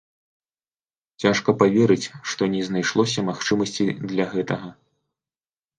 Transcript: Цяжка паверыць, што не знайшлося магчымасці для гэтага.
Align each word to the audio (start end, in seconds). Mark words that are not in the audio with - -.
Цяжка 1.25 1.49
паверыць, 1.61 2.07
што 2.33 2.43
не 2.55 2.61
знайшлося 2.71 3.27
магчымасці 3.29 3.83
для 4.15 4.25
гэтага. 4.35 4.67